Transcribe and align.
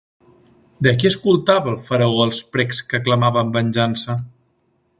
De 0.85 0.93
qui 1.01 1.09
escoltava 1.09 1.69
el 1.73 1.77
faraó 1.89 2.25
els 2.25 2.39
precs 2.57 2.81
que 2.95 3.01
clamaven 3.09 3.53
venjança? 3.59 4.17